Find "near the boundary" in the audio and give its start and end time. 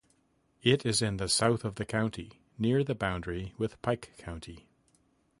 2.57-3.53